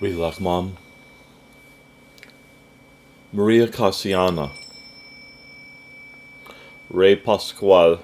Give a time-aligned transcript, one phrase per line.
[0.00, 0.76] Relax, Mom.
[3.32, 4.52] Maria Cassiana.
[6.88, 7.98] Ray Pascual.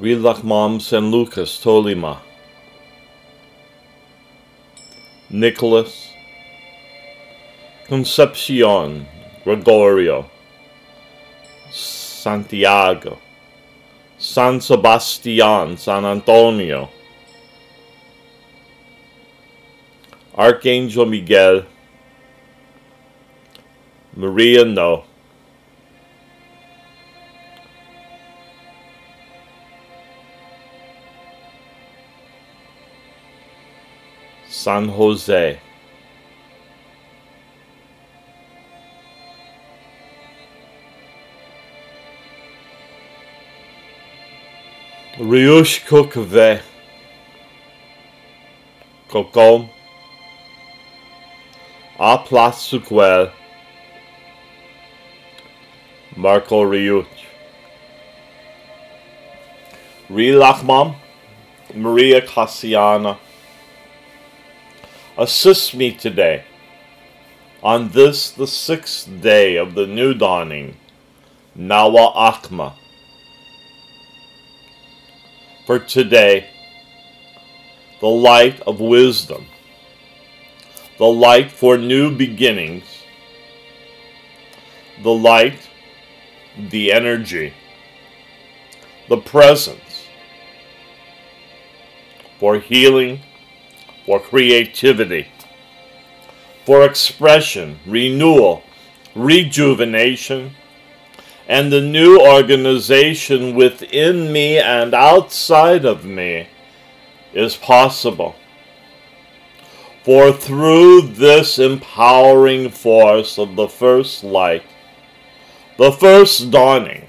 [0.00, 2.18] Relax, Mom San Lucas Tolima.
[5.30, 6.08] Nicholas.
[7.86, 9.06] Concepcion
[9.44, 10.28] Gregorio.
[11.70, 13.18] Santiago.
[14.22, 16.88] San Sebastian, San Antonio,
[20.36, 21.66] Archangel Miguel,
[24.14, 25.02] Maria No,
[34.48, 35.58] San Jose.
[45.32, 46.60] Riush Kokove
[49.08, 49.70] Kokom
[51.98, 53.32] A Place Suquel
[56.14, 57.06] Marco Riuch
[60.10, 60.96] Rilachmam
[61.74, 63.16] Maria Cassiana.
[65.16, 66.44] Assist me today.
[67.62, 70.76] On this the sixth day of the new dawning
[71.56, 72.74] Nawa Akma
[75.66, 76.48] for today
[78.00, 79.46] the light of wisdom,
[80.98, 82.84] the light for new beginnings,
[85.02, 85.68] the light,
[86.56, 87.54] the energy,
[89.08, 90.08] the presence
[92.40, 93.20] for healing,
[94.04, 95.28] for creativity,
[96.66, 98.64] for expression, renewal,
[99.14, 100.52] rejuvenation
[101.48, 106.48] and the new organization within me and outside of me
[107.32, 108.36] is possible.
[110.04, 114.64] For through this empowering force of the first light,
[115.78, 117.08] the first dawning,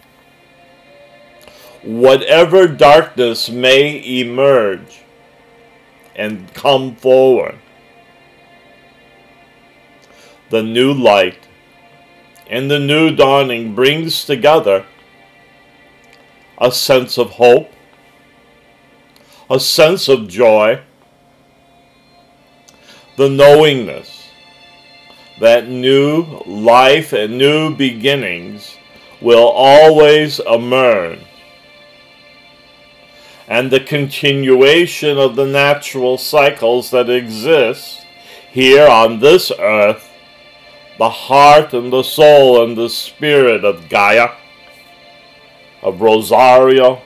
[1.84, 5.04] whatever darkness may emerge
[6.16, 7.58] and come forward,
[10.50, 11.48] the new light
[12.48, 14.86] and the new dawning brings together
[16.58, 17.72] a sense of hope,
[19.50, 20.82] a sense of joy,
[23.18, 24.30] the knowingness
[25.40, 28.78] that new life and new beginnings
[29.22, 31.20] will always emerge,
[33.48, 38.06] and the continuation of the natural cycles that exist
[38.52, 40.10] here on this earth
[40.98, 44.30] the heart and the soul and the spirit of Gaia,
[45.82, 47.02] of Rosario,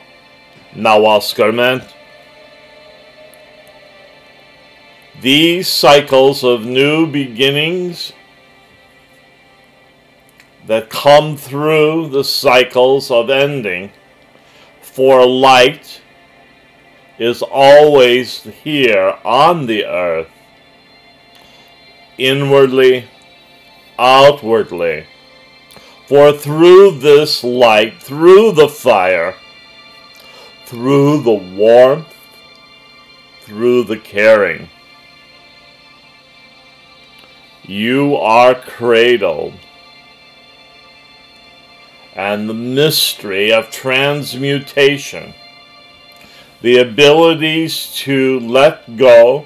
[0.75, 1.93] Nawaskarment.
[5.21, 8.13] These cycles of new beginnings
[10.67, 13.91] that come through the cycles of ending
[14.81, 16.01] for light
[17.17, 20.29] is always here on the earth,
[22.17, 23.07] inwardly
[23.99, 25.05] outwardly.
[26.07, 29.35] For through this light, through the fire,
[30.65, 32.13] through the warmth,
[33.41, 34.69] through the caring,
[37.63, 39.53] you are cradled.
[42.15, 45.33] And the mystery of transmutation,
[46.61, 49.45] the abilities to let go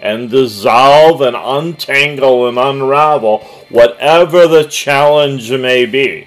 [0.00, 3.38] and dissolve and untangle and unravel
[3.68, 6.26] whatever the challenge may be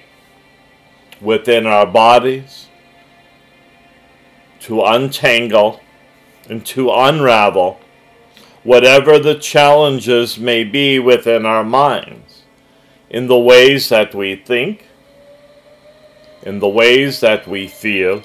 [1.20, 2.68] within our bodies,
[4.60, 5.80] to untangle
[6.48, 7.80] and to unravel
[8.62, 12.44] whatever the challenges may be within our minds
[13.10, 14.86] in the ways that we think,
[16.42, 18.22] in the ways that we feel,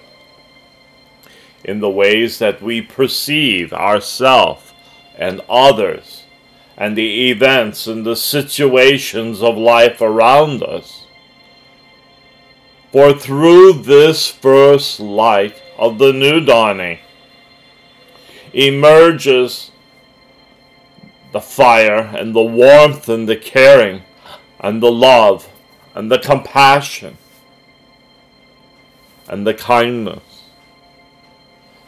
[1.63, 4.68] in the ways that we perceive ourselves
[5.19, 6.23] and others
[6.77, 11.05] and the events and the situations of life around us.
[12.93, 16.99] For through this first light of the new dawning
[18.53, 19.71] emerges
[21.33, 24.01] the fire and the warmth and the caring
[24.59, 25.49] and the love
[25.93, 27.17] and the compassion
[29.27, 30.45] and the kindness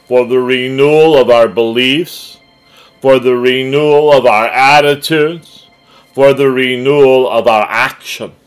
[0.06, 2.41] for the renewal of our beliefs
[3.02, 5.68] for the renewal of our attitudes,
[6.14, 8.42] for the renewal of our actions,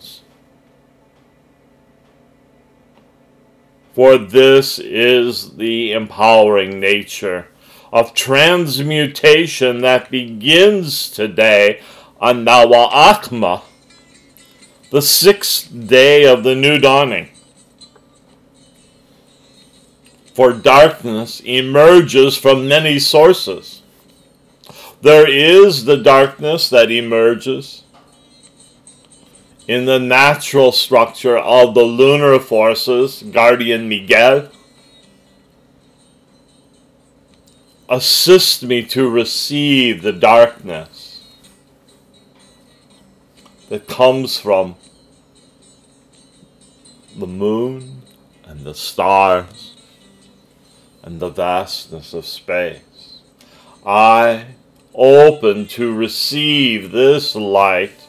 [3.94, 7.46] For this is the empowering nature
[7.92, 11.80] of transmutation that begins today
[12.20, 13.62] on Nawa'akma,
[14.90, 17.28] the sixth day of the new dawning.
[20.34, 23.83] For darkness emerges from many sources.
[25.04, 27.82] There is the darkness that emerges
[29.68, 34.48] in the natural structure of the lunar forces, Guardian Miguel.
[37.86, 41.22] Assist me to receive the darkness
[43.68, 44.76] that comes from
[47.14, 48.00] the moon
[48.46, 49.76] and the stars
[51.02, 53.18] and the vastness of space.
[53.84, 54.46] I
[54.94, 58.08] open to receive this light.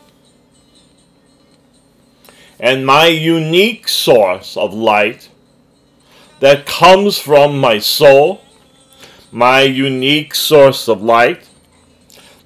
[2.60, 5.30] And my unique source of light
[6.40, 8.42] that comes from my soul,
[9.32, 11.50] my unique source of light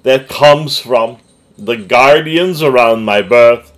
[0.02, 1.18] that comes from
[1.58, 3.72] the guardians around my birth,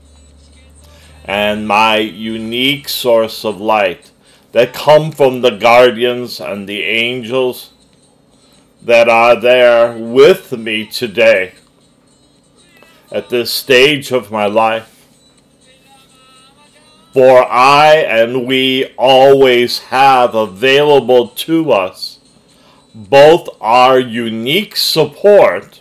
[1.25, 4.11] and my unique source of light
[4.53, 7.71] that come from the guardians and the angels
[8.84, 11.55] that are there with me today
[13.11, 14.88] at this stage of my life.
[17.12, 22.19] For I and we always have available to us
[22.94, 25.81] both our unique support.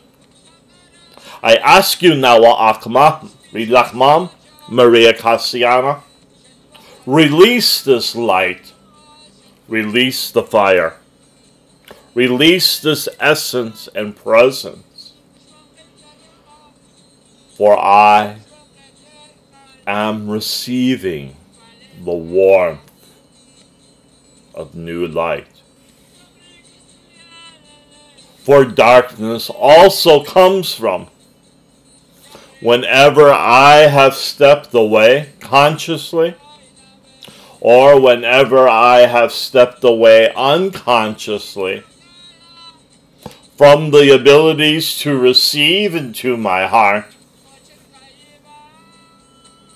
[1.41, 4.29] I ask you now, Akma, Rilachmam,
[4.69, 6.01] Maria Cassiana,
[7.05, 8.73] release this light,
[9.67, 11.00] release the fire.
[12.13, 15.13] Release this essence and presence.
[17.55, 18.39] For I
[19.87, 21.37] am receiving
[22.03, 22.81] the warmth
[24.53, 25.47] of new light.
[28.39, 31.07] For darkness also comes from
[32.59, 36.35] whenever I have stepped away consciously
[37.61, 41.83] or whenever I have stepped away unconsciously
[43.61, 47.05] from the abilities to receive into my heart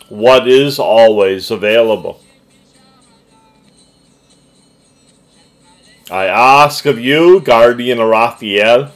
[0.10, 2.20] what is always available.
[6.10, 8.92] I ask of you, guardian Raphael,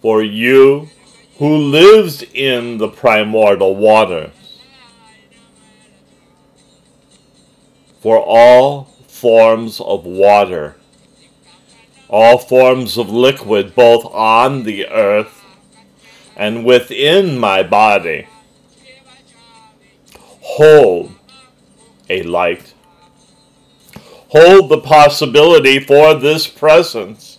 [0.00, 0.88] for you
[1.38, 4.30] who lives in the primordial waters,
[8.00, 10.76] for all forms of water
[12.12, 15.42] all forms of liquid both on the earth
[16.36, 18.26] and within my body.
[20.42, 21.14] Hold
[22.10, 22.74] a light.
[24.28, 27.38] Hold the possibility for this presence.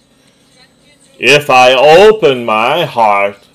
[1.20, 3.48] If I open my heart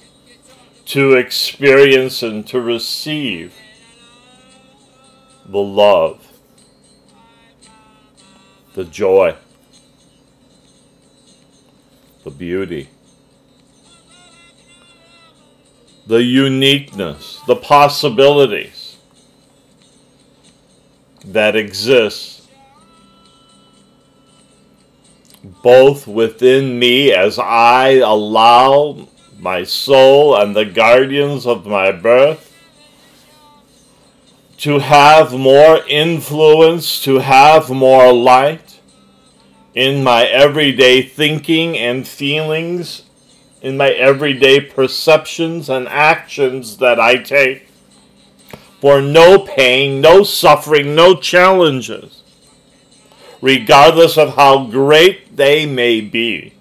[0.86, 3.54] to experience and to receive
[5.44, 6.32] the love,
[8.74, 9.34] the joy,
[12.28, 12.88] the beauty,
[16.06, 18.98] the uniqueness, the possibilities
[21.24, 22.46] that exist
[25.62, 32.44] both within me as I allow my soul and the guardians of my birth
[34.58, 38.77] to have more influence, to have more light
[39.78, 43.04] in my everyday thinking and feelings,
[43.62, 47.68] in my everyday perceptions and actions that I take.
[48.80, 52.24] For no pain, no suffering, no challenges,
[53.40, 56.54] regardless of how great they may be,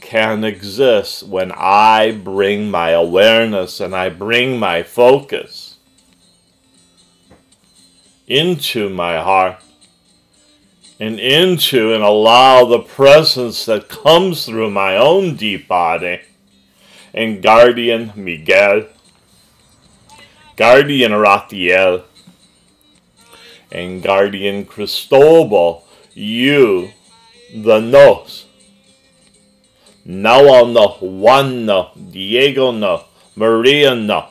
[0.00, 5.78] can exist when I bring my awareness and I bring my focus
[8.28, 9.63] into my heart
[11.00, 16.20] and into and allow the presence that comes through my own deep body
[17.12, 18.86] and guardian Miguel,
[20.56, 22.04] guardian Raphael,
[23.72, 26.90] and guardian Cristobal, you,
[27.54, 28.46] the nos.
[30.04, 34.28] Noah no, Juan no, Diego no, Maria no.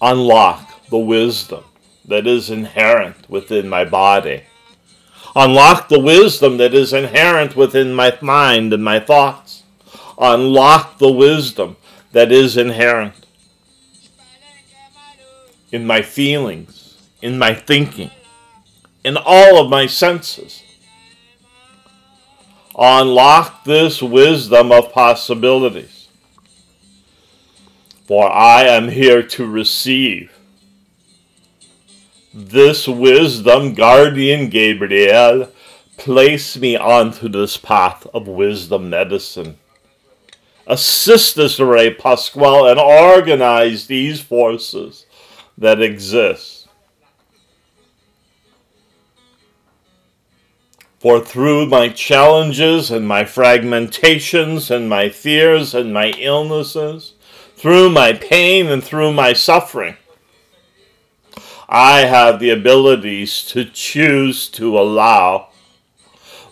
[0.00, 1.64] Unlock the wisdom
[2.04, 4.42] that is inherent within my body.
[5.36, 9.62] Unlock the wisdom that is inherent within my mind and my thoughts.
[10.18, 11.76] Unlock the wisdom
[12.12, 13.26] that is inherent
[15.72, 18.10] in my feelings, in my thinking,
[19.02, 20.62] in all of my senses.
[22.76, 26.08] Unlock this wisdom of possibilities.
[28.06, 30.33] For I am here to receive
[32.36, 35.52] this wisdom, guardian Gabriel,
[35.96, 39.56] place me onto this path of wisdom medicine.
[40.66, 45.06] Assist us, Ray Pascual, and organize these forces
[45.56, 46.66] that exist.
[50.98, 57.12] For through my challenges and my fragmentations and my fears and my illnesses,
[57.54, 59.96] through my pain and through my suffering,
[61.68, 65.48] I have the abilities to choose to allow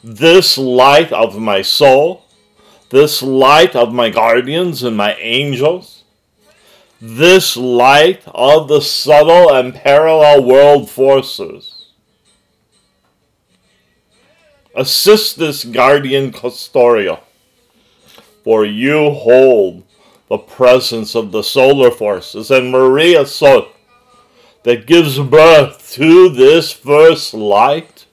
[0.02, 2.25] this light of my soul,
[2.90, 6.04] this light of my guardians and my angels,
[7.00, 11.87] this light of the subtle and parallel world forces.
[14.75, 17.21] Assist this guardian custodial,
[18.42, 19.85] for you hold
[20.28, 23.72] the presence of the solar forces and Maria Sol
[24.64, 28.07] that gives birth to this first light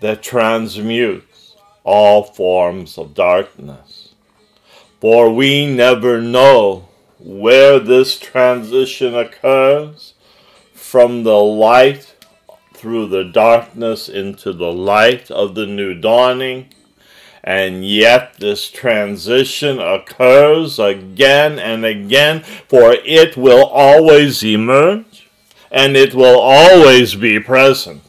[0.00, 4.14] that transmutes all forms of darkness.
[5.00, 6.88] For we never know
[7.18, 10.14] where this transition occurs
[10.72, 12.14] from the light
[12.74, 16.72] through the darkness into the light of the new dawning
[17.42, 25.28] and yet this transition occurs again and again, for it will always emerge
[25.70, 28.02] and it will always be present.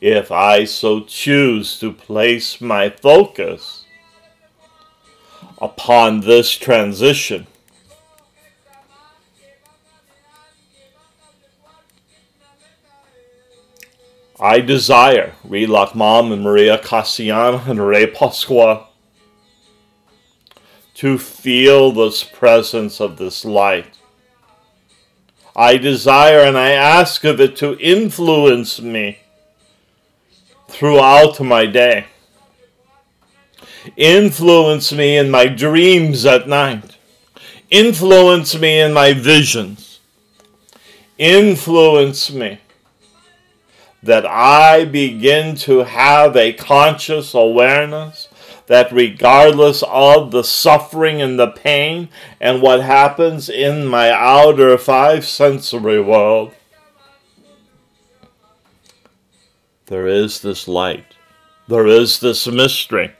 [0.00, 3.84] If I so choose to place my focus
[5.60, 7.46] upon this transition,
[14.42, 18.86] I desire, like Mom and Maria Cassiana and Ray Pascual,
[20.94, 23.98] to feel this presence of this light.
[25.54, 29.18] I desire and I ask of it to influence me
[30.68, 32.06] throughout my day.
[33.96, 36.96] Influence me in my dreams at night.
[37.68, 40.00] Influence me in my visions.
[41.18, 42.58] Influence me
[44.02, 48.28] that I begin to have a conscious awareness
[48.66, 52.08] that regardless of the suffering and the pain
[52.40, 56.54] and what happens in my outer five sensory world,
[59.86, 61.16] there is this light,
[61.66, 63.12] there is this mystery.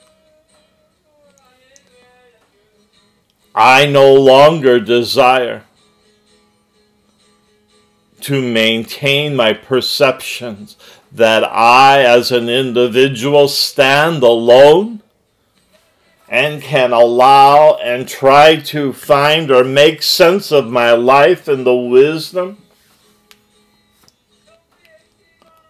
[3.52, 5.64] I no longer desire
[8.22, 10.76] to maintain my perceptions
[11.12, 15.02] that I, as an individual, stand alone
[16.28, 21.74] and can allow and try to find or make sense of my life in the
[21.74, 22.56] wisdom.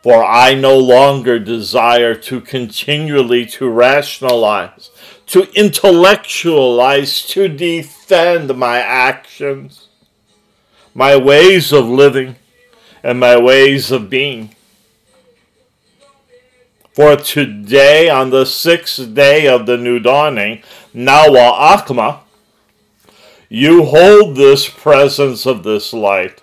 [0.02, 4.90] For I no longer desire to continually to rationalize,
[5.26, 9.88] to intellectualize, to defend my actions,
[10.94, 12.36] my ways of living,
[13.02, 14.54] and my ways of being.
[16.92, 20.62] For today, on the sixth day of the new dawning,
[20.94, 22.20] Nawa Akma,
[23.48, 26.42] you hold this presence of this light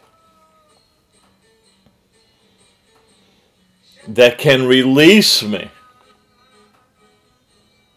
[4.08, 5.70] that can release me,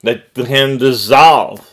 [0.02, 1.69] that can dissolve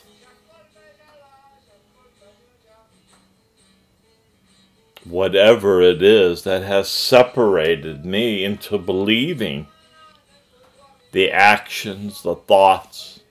[5.10, 9.68] whatever it is that has separated me into believing
[11.12, 13.22] the actions, the thoughts,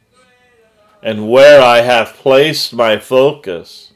[1.02, 3.92] and where I have placed my focus.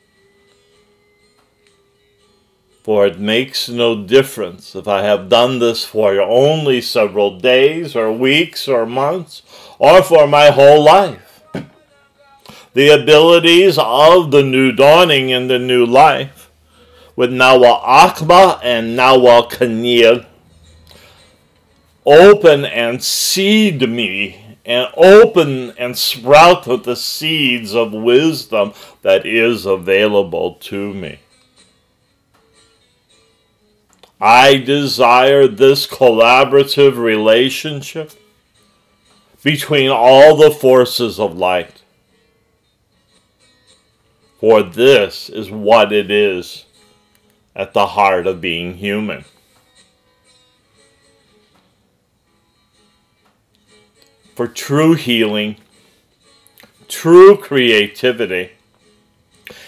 [2.83, 8.13] For it makes no difference if I have done this for only several days or
[8.13, 9.43] weeks or months
[9.79, 11.43] or for my whole life.
[12.73, 16.50] The abilities of the new dawning and the new life
[17.21, 20.25] with Nawa Akba and Nawa Kanil.
[22.07, 28.73] Open and seed me, and open and sprout the seeds of wisdom
[29.03, 31.19] that is available to me.
[34.19, 38.13] I desire this collaborative relationship
[39.45, 41.83] between all the forces of light
[44.39, 46.65] For this is what it is
[47.55, 49.25] at the heart of being human.
[54.35, 55.57] For true healing,
[56.89, 58.53] true creativity,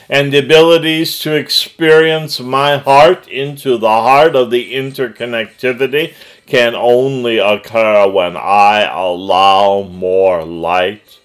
[0.09, 6.15] and the abilities to experience my heart into the heart of the interconnectivity
[6.47, 11.19] can only occur when I allow more light,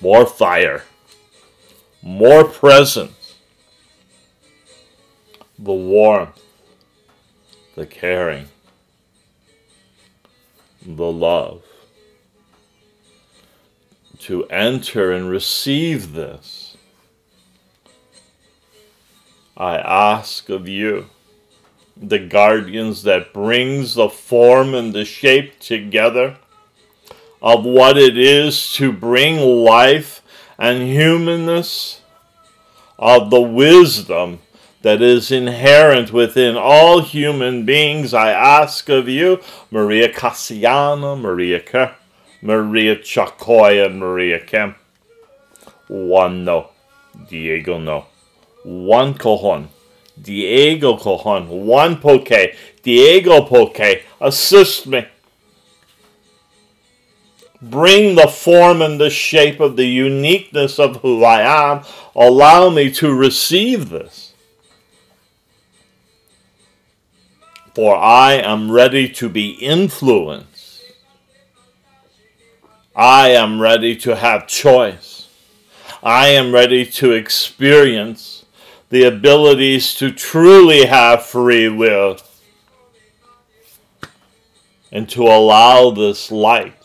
[0.00, 0.84] more fire,
[2.02, 3.21] more presence,
[5.62, 6.42] the warmth,
[7.76, 8.48] the caring,
[10.84, 11.62] the love
[14.18, 16.76] to enter and receive this.
[19.56, 21.06] I ask of you
[21.96, 26.38] the guardians that brings the form and the shape together
[27.40, 30.22] of what it is to bring life
[30.58, 32.00] and humanness
[32.98, 34.40] of the wisdom
[34.82, 41.94] that is inherent within all human beings, I ask of you, Maria Cassiana, Maria Kerr,
[42.40, 44.76] Maria Chakoy, and Maria Kemp.
[45.88, 46.70] One no,
[47.28, 48.06] Diego no.
[48.64, 49.68] One cojon.
[50.20, 55.06] Diego Cojon, Juan Poke, Diego Poke, assist me.
[57.60, 61.40] Bring the form and the shape of the uniqueness of who I
[61.72, 61.84] am.
[62.14, 64.31] Allow me to receive this.
[67.74, 70.82] For I am ready to be influenced.
[72.94, 75.28] I am ready to have choice.
[76.02, 78.44] I am ready to experience
[78.90, 82.18] the abilities to truly have free will
[84.90, 86.76] and to allow this light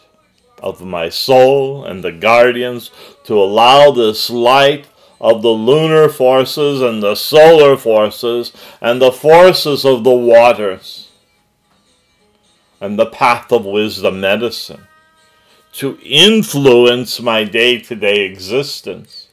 [0.64, 2.92] of my soul and the guardians
[3.26, 4.88] to allow this light
[5.20, 11.10] of the lunar forces and the solar forces and the forces of the waters
[12.80, 14.88] and the path of wisdom medicine
[15.74, 19.28] to influence my day to day existence.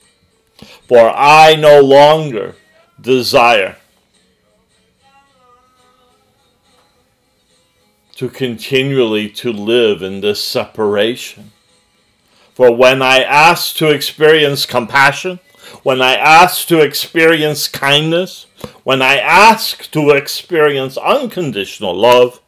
[0.88, 2.54] For I no longer
[3.00, 3.76] desire
[8.16, 11.50] to continually to live in this separation.
[12.54, 15.40] For when I ask to experience compassion,
[15.82, 18.46] when I ask to experience kindness,
[18.84, 22.40] when I ask to experience unconditional love,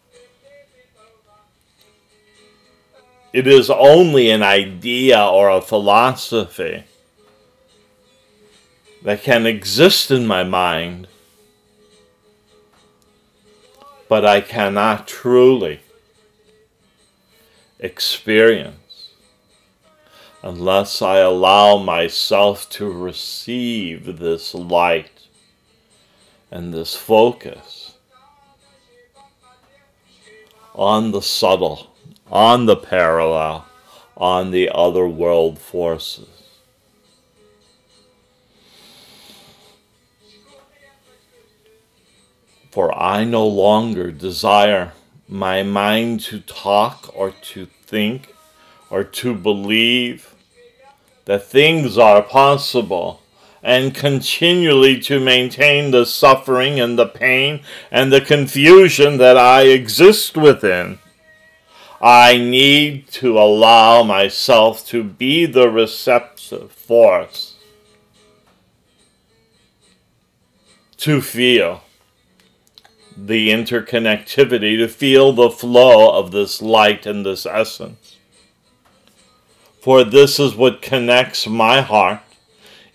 [3.32, 6.84] it is only an idea or a philosophy
[9.02, 11.06] that can exist in my mind,
[14.08, 15.80] but I cannot truly
[17.78, 18.85] experience
[20.46, 25.26] unless I allow myself to receive this light
[26.52, 27.96] and this focus
[30.72, 31.92] on the subtle,
[32.30, 33.66] on the parallel,
[34.16, 36.28] on the other world forces.
[42.70, 44.92] For I no longer desire
[45.28, 48.32] my mind to talk or to think
[48.90, 50.35] or to believe
[51.26, 53.20] that things are possible
[53.62, 57.60] and continually to maintain the suffering and the pain
[57.90, 60.98] and the confusion that I exist within.
[62.00, 67.56] I need to allow myself to be the receptive force
[70.98, 71.82] to feel
[73.16, 78.05] the interconnectivity, to feel the flow of this light and this essence.
[79.86, 82.18] For this is what connects my heart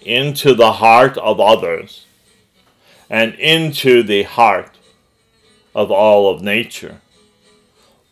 [0.02, 2.06] into the heart of others
[3.10, 4.78] and into the heart
[5.74, 7.00] of all of nature.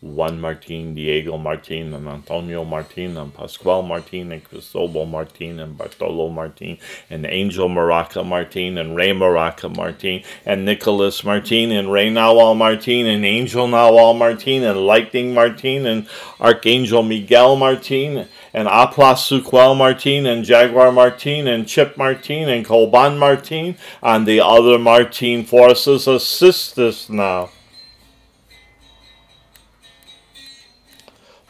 [0.00, 6.30] Juan Martin, Diego Martin, and Antonio Martin, and Pascual Martin, and Cristobal Martin, and Bartolo
[6.30, 6.78] Martin,
[7.10, 13.04] and Angel Maraca Martin, and Ray Maraca Martin, and Nicholas Martin, and Ray Nawal Martin,
[13.04, 16.08] and Angel Nawal Martin, and Lightning Martin, and
[16.40, 23.18] Archangel Miguel Martin, and Aplas Suquel Martin, and Jaguar Martin, and Chip Martin, and Colban
[23.18, 27.50] Martin, and the other Martin forces assist us now.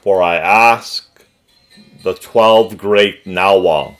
[0.03, 1.25] For I ask
[2.03, 3.97] the twelve great Nawals.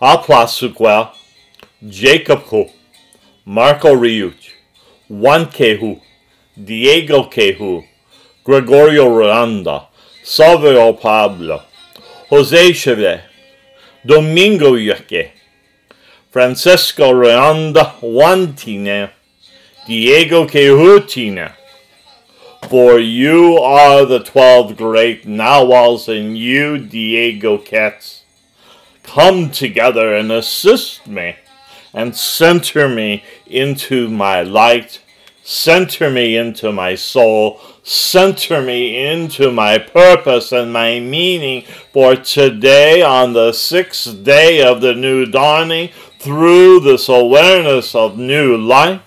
[0.00, 1.14] Aplasuqua,
[1.88, 2.66] Jacob Hu,
[3.44, 4.50] Marco Riuch,
[5.08, 6.00] Juan Kehu,
[6.62, 7.86] Diego Kehu,
[8.44, 9.85] Gregorio Randa,
[10.28, 11.62] Salvador Pablo,
[12.30, 13.22] Jose Chevre,
[14.04, 15.30] Domingo Yuque,
[16.32, 19.10] Francesco Reonda Wantine,
[19.86, 21.52] Diego Quehutine.
[22.68, 28.24] For you are the twelve great Nawals, and you, Diego Cats,
[29.04, 31.36] come together and assist me
[31.94, 35.00] and center me into my light,
[35.46, 43.00] center me into my soul, center me into my purpose and my meaning for today
[43.00, 49.00] on the sixth day of the new dawning through this awareness of new light.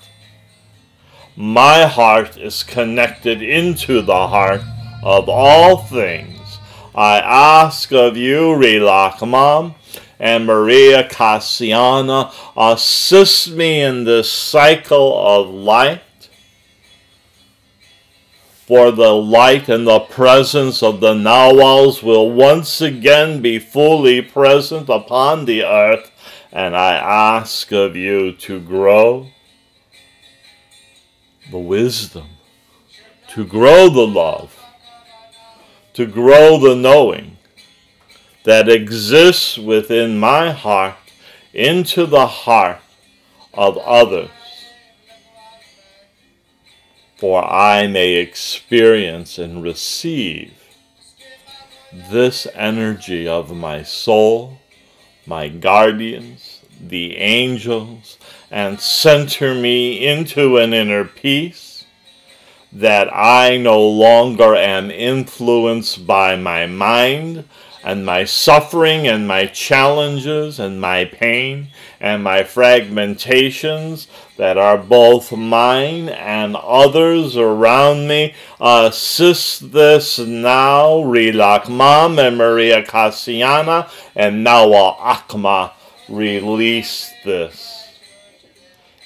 [1.36, 4.62] My heart is connected into the heart
[5.04, 6.58] of all things.
[6.96, 9.76] I ask of you, Rilak
[10.18, 16.02] and Maria Cassiana assist me in this cycle of light.
[18.70, 24.90] For the light and the presence of the Nawals will once again be fully present
[24.90, 26.12] upon the earth,
[26.52, 29.30] and I ask of you to grow
[31.50, 32.28] the wisdom,
[33.30, 34.56] to grow the love,
[35.94, 37.38] to grow the knowing
[38.44, 40.94] that exists within my heart
[41.56, 42.82] into the heart
[43.52, 44.30] of others,
[47.20, 50.54] for I may experience and receive
[52.10, 54.60] this energy of my soul,
[55.26, 58.18] my guardians, the angels,
[58.50, 61.84] and center me into an inner peace
[62.72, 67.44] that I no longer am influenced by my mind
[67.84, 75.32] and my suffering and my challenges and my pain and my fragmentations that are both
[75.32, 78.34] mine and others around me.
[78.60, 85.72] Assist this now, Rilak Mam and Maria Cassiana, and Nawa Akma.
[86.10, 87.80] Release this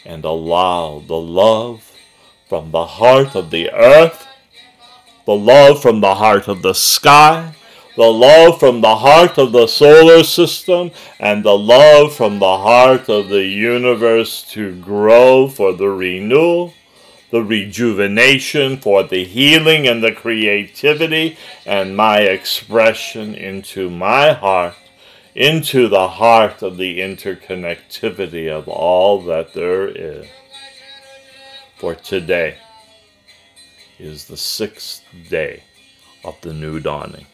[0.05, 1.91] and allow the love
[2.47, 4.27] from the heart of the earth,
[5.25, 7.53] the love from the heart of the sky,
[7.95, 13.09] the love from the heart of the solar system, and the love from the heart
[13.09, 16.73] of the universe to grow for the renewal,
[17.29, 24.75] the rejuvenation, for the healing and the creativity, and my expression into my heart,
[25.35, 30.27] into the heart of the interconnectivity of all that there is.
[31.77, 32.57] For today
[33.99, 35.63] is the sixth day
[36.23, 37.25] of the new dawning.